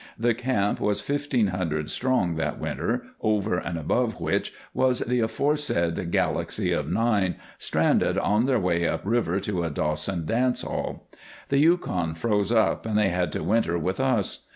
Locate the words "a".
9.61-9.69